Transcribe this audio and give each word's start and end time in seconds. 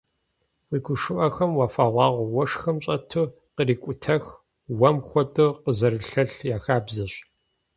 Уи 0.69 0.79
гушыӀэхэм 0.85 1.51
уафэгъуагъуэ 1.55 2.25
уэшхым 2.35 2.77
щӀэту 2.83 3.23
кърикӀутэх 3.55 4.23
уэм 4.79 4.97
хуэдэу 5.07 5.51
къызэрылъэлъ 5.63 6.39
я 6.55 6.57
хабзэщ. 6.63 7.13